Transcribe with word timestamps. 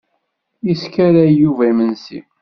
Yeskaray 0.65 1.29
Yuba 1.41 1.63
imensi. 1.71 2.17